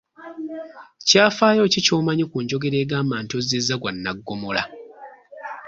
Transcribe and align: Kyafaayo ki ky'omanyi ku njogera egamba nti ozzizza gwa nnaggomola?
Kyafaayo 1.07 1.63
ki 1.73 1.79
ky'omanyi 1.85 2.25
ku 2.31 2.37
njogera 2.43 2.77
egamba 2.83 3.15
nti 3.23 3.33
ozzizza 3.39 3.75
gwa 3.81 3.91
nnaggomola? 3.95 4.63